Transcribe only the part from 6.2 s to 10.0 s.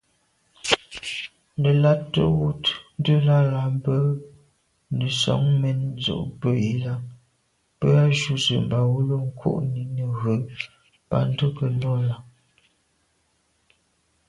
ò bə̂ yi lα, bə α̂ ju zə̀ mbὰwəlô kû’ni